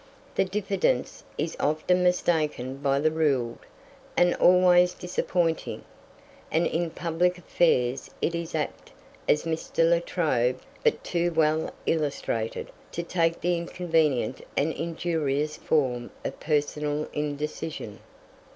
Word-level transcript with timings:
The 0.33 0.45
diffidence 0.45 1.23
is 1.37 1.55
often 1.59 2.01
mistaken 2.01 2.77
by 2.77 2.99
the 2.99 3.11
ruled, 3.11 3.59
and 4.17 4.33
always 4.37 4.95
disappointing; 4.95 5.83
and 6.51 6.65
in 6.65 6.89
public 6.89 7.37
affairs 7.37 8.09
it 8.19 8.33
is 8.33 8.55
apt, 8.55 8.91
as 9.29 9.43
Mr. 9.43 9.87
La 9.87 9.99
Trobe 10.03 10.59
but 10.83 11.03
too 11.03 11.31
well 11.31 11.71
illustrated, 11.85 12.71
to 12.93 13.03
take 13.03 13.41
the 13.41 13.55
inconvenient 13.55 14.41
and 14.57 14.73
injurious 14.73 15.55
form 15.57 16.09
of 16.25 16.39
personal 16.39 17.07
indecision. 17.13 17.99